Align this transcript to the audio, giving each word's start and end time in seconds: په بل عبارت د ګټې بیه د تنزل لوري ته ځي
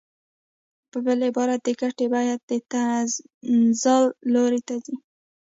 په 0.89 0.97
بل 1.05 1.19
عبارت 1.29 1.59
د 1.63 1.69
ګټې 1.81 2.05
بیه 2.13 2.35
د 2.49 2.51
تنزل 2.71 4.03
لوري 4.33 4.61
ته 4.67 4.75
ځي 4.85 4.95